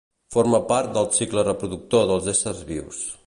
Forma 0.35 0.59
part 0.71 0.95
del 0.95 1.09
cicle 1.17 1.45
reproductor 1.49 2.09
dels 2.13 2.33
éssers 2.35 2.65
vius. 2.73 3.05